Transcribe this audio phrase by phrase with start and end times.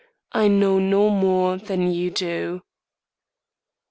[0.31, 2.63] I know no more than you do."